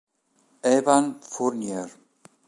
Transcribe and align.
Evan 0.75 1.21
Fournier 1.29 1.85